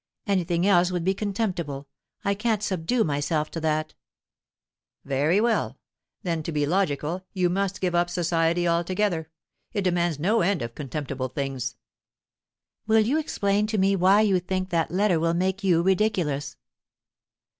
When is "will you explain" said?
12.87-13.67